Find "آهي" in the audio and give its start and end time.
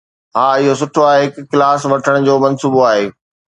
1.11-1.21, 2.91-3.05